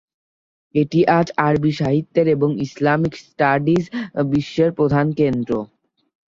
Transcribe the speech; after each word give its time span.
এটি 0.75 0.99
আজ 1.17 1.27
আরবি 1.47 1.71
সাহিত্যের 1.79 2.27
এবং 2.35 2.49
ইসলামিক 2.65 3.13
স্টাডিজ 3.23 3.83
বিশ্বের 4.31 4.69
প্রধান 4.77 5.05
কেন্দ্র। 5.19 5.51